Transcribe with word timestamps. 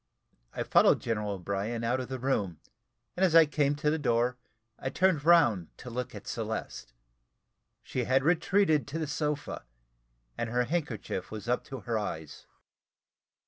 I 0.51 0.63
followed 0.63 0.99
General 0.99 1.33
O'Brien 1.33 1.83
out 1.83 1.99
of 1.99 2.07
the 2.09 2.17
room, 2.17 2.59
and 3.15 3.23
as 3.23 3.35
I 3.35 3.45
came 3.45 3.75
to 3.75 3.91
the 3.91 3.99
door, 3.99 4.35
I 4.79 4.89
turned 4.89 5.23
round 5.23 5.67
to 5.77 5.91
look 5.91 6.15
at 6.15 6.25
Celeste. 6.25 6.91
She 7.83 8.05
had 8.05 8.23
retreated 8.23 8.87
to 8.87 8.97
the 8.97 9.05
sofa, 9.05 9.63
and 10.39 10.49
her 10.49 10.63
handkerchief 10.63 11.29
was 11.29 11.47
up 11.47 11.63
to 11.65 11.81
her 11.81 11.99
eyes. 11.99 12.47